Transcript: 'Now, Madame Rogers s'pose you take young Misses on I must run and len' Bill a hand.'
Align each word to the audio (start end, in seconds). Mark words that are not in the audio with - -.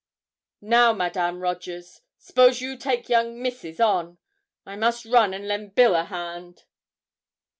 'Now, 0.61 0.93
Madame 0.93 1.41
Rogers 1.41 2.01
s'pose 2.17 2.59
you 2.59 2.75
take 2.75 3.07
young 3.07 3.39
Misses 3.39 3.79
on 3.79 4.17
I 4.65 4.75
must 4.75 5.05
run 5.05 5.31
and 5.31 5.47
len' 5.47 5.69
Bill 5.75 5.93
a 5.93 6.05
hand.' 6.05 6.63